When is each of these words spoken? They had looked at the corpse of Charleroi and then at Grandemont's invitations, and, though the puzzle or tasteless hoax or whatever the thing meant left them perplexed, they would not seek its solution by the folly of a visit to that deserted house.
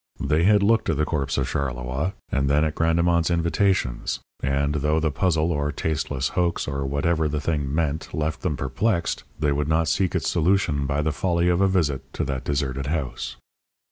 They 0.19 0.45
had 0.45 0.63
looked 0.63 0.89
at 0.89 0.97
the 0.97 1.05
corpse 1.05 1.37
of 1.37 1.47
Charleroi 1.47 2.13
and 2.31 2.49
then 2.49 2.65
at 2.65 2.73
Grandemont's 2.73 3.29
invitations, 3.29 4.19
and, 4.41 4.73
though 4.73 4.99
the 4.99 5.11
puzzle 5.11 5.51
or 5.51 5.71
tasteless 5.71 6.29
hoax 6.29 6.67
or 6.67 6.83
whatever 6.87 7.27
the 7.27 7.39
thing 7.39 7.71
meant 7.71 8.11
left 8.11 8.41
them 8.41 8.57
perplexed, 8.57 9.23
they 9.37 9.51
would 9.51 9.67
not 9.67 9.87
seek 9.87 10.15
its 10.15 10.27
solution 10.27 10.87
by 10.87 11.03
the 11.03 11.11
folly 11.11 11.49
of 11.49 11.61
a 11.61 11.67
visit 11.67 12.01
to 12.13 12.23
that 12.25 12.43
deserted 12.43 12.87
house. 12.87 13.35